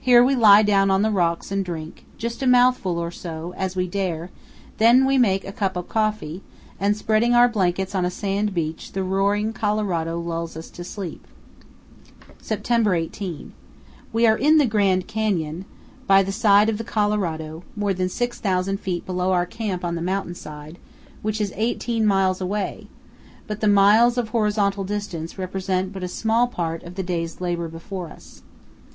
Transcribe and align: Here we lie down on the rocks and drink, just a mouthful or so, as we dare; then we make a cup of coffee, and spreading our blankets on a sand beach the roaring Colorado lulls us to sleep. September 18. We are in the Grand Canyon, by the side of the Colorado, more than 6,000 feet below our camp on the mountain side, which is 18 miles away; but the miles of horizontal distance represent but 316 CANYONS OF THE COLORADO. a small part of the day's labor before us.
Here 0.00 0.24
we 0.24 0.34
lie 0.34 0.62
down 0.62 0.90
on 0.90 1.02
the 1.02 1.10
rocks 1.10 1.52
and 1.52 1.62
drink, 1.62 2.06
just 2.16 2.42
a 2.42 2.46
mouthful 2.46 2.96
or 2.98 3.10
so, 3.10 3.52
as 3.58 3.76
we 3.76 3.86
dare; 3.86 4.30
then 4.78 5.04
we 5.04 5.18
make 5.18 5.44
a 5.46 5.52
cup 5.52 5.76
of 5.76 5.86
coffee, 5.86 6.42
and 6.80 6.96
spreading 6.96 7.34
our 7.34 7.46
blankets 7.46 7.94
on 7.94 8.06
a 8.06 8.10
sand 8.10 8.54
beach 8.54 8.92
the 8.92 9.02
roaring 9.04 9.52
Colorado 9.52 10.18
lulls 10.18 10.56
us 10.56 10.70
to 10.70 10.82
sleep. 10.82 11.26
September 12.40 12.94
18. 12.94 13.52
We 14.14 14.26
are 14.26 14.38
in 14.38 14.56
the 14.56 14.64
Grand 14.64 15.06
Canyon, 15.06 15.66
by 16.06 16.22
the 16.22 16.32
side 16.32 16.70
of 16.70 16.78
the 16.78 16.82
Colorado, 16.82 17.62
more 17.76 17.92
than 17.92 18.08
6,000 18.08 18.80
feet 18.80 19.04
below 19.04 19.32
our 19.32 19.44
camp 19.44 19.84
on 19.84 19.94
the 19.94 20.00
mountain 20.00 20.34
side, 20.34 20.78
which 21.20 21.38
is 21.38 21.52
18 21.54 22.06
miles 22.06 22.40
away; 22.40 22.86
but 23.46 23.60
the 23.60 23.68
miles 23.68 24.16
of 24.16 24.30
horizontal 24.30 24.84
distance 24.84 25.36
represent 25.36 25.92
but 25.92 26.00
316 26.00 26.00
CANYONS 26.00 26.14
OF 26.14 26.24
THE 26.24 26.28
COLORADO. 26.28 26.46
a 26.46 26.46
small 26.46 26.46
part 26.46 26.82
of 26.82 26.94
the 26.94 27.02
day's 27.02 27.42
labor 27.42 27.68
before 27.68 28.08
us. 28.08 28.40